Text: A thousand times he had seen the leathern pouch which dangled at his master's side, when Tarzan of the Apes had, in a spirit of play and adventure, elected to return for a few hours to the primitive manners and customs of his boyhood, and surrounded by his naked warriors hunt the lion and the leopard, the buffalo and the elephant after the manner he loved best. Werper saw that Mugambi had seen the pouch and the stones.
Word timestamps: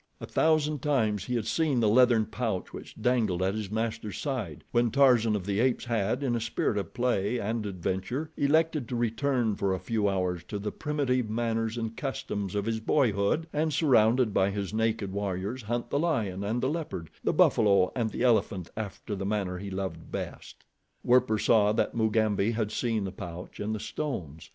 A 0.19 0.25
thousand 0.25 0.81
times 0.81 1.25
he 1.25 1.35
had 1.35 1.45
seen 1.45 1.79
the 1.79 1.87
leathern 1.87 2.25
pouch 2.25 2.73
which 2.73 2.99
dangled 2.99 3.43
at 3.43 3.53
his 3.53 3.69
master's 3.69 4.17
side, 4.17 4.63
when 4.71 4.89
Tarzan 4.89 5.35
of 5.35 5.45
the 5.45 5.59
Apes 5.59 5.85
had, 5.85 6.23
in 6.23 6.35
a 6.35 6.41
spirit 6.41 6.75
of 6.79 6.95
play 6.95 7.37
and 7.37 7.67
adventure, 7.67 8.31
elected 8.35 8.89
to 8.89 8.95
return 8.95 9.55
for 9.55 9.75
a 9.75 9.79
few 9.79 10.09
hours 10.09 10.43
to 10.45 10.57
the 10.57 10.71
primitive 10.71 11.29
manners 11.29 11.77
and 11.77 11.95
customs 11.95 12.55
of 12.55 12.65
his 12.65 12.79
boyhood, 12.79 13.45
and 13.53 13.73
surrounded 13.73 14.33
by 14.33 14.49
his 14.49 14.73
naked 14.73 15.11
warriors 15.13 15.61
hunt 15.61 15.91
the 15.91 15.99
lion 15.99 16.43
and 16.43 16.61
the 16.63 16.67
leopard, 16.69 17.11
the 17.23 17.31
buffalo 17.31 17.91
and 17.95 18.09
the 18.09 18.23
elephant 18.23 18.71
after 18.75 19.15
the 19.15 19.23
manner 19.23 19.59
he 19.59 19.69
loved 19.69 20.11
best. 20.11 20.63
Werper 21.03 21.37
saw 21.37 21.71
that 21.73 21.93
Mugambi 21.93 22.49
had 22.53 22.71
seen 22.71 23.03
the 23.03 23.11
pouch 23.11 23.59
and 23.59 23.75
the 23.75 23.79
stones. 23.79 24.49